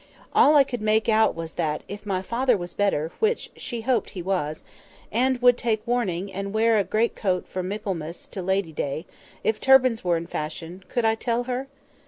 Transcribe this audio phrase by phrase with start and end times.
[0.33, 4.09] All I could make out was that, if my father was better (which she hoped
[4.09, 4.63] he was),
[5.11, 9.05] and would take warning and wear a great coat from Michaelmas to Lady day,
[9.43, 11.67] if turbans were in fashion, could I tell her?